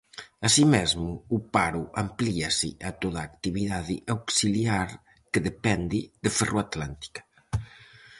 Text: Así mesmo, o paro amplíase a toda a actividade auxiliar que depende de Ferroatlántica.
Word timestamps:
Así 0.47 0.63
mesmo, 0.75 1.09
o 1.35 1.37
paro 1.55 1.83
amplíase 2.03 2.69
a 2.87 2.89
toda 3.01 3.17
a 3.21 3.27
actividade 3.31 3.95
auxiliar 4.15 4.89
que 5.31 5.43
depende 5.49 5.99
de 6.23 6.29
Ferroatlántica. 6.37 7.21